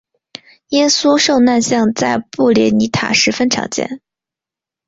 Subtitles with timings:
[0.69, 4.01] 耶稣受难像在布列尼塔十分常见。